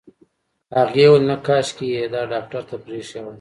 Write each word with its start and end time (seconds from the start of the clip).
هغې 0.77 1.05
وويل 1.07 1.23
نه 1.29 1.35
کاشکې 1.45 1.85
يې 1.93 2.03
ډاکټر 2.33 2.61
ته 2.69 2.75
پرېښې 2.85 3.19
وای. 3.21 3.29